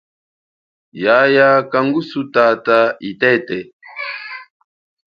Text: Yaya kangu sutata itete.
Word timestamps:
Yaya 1.03 1.49
kangu 1.71 2.01
sutata 2.09 2.77
itete. 3.09 3.57